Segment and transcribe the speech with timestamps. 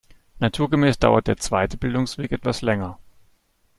[0.39, 2.97] Naturgemäß dauert der zweite Bildungsweg etwas länger.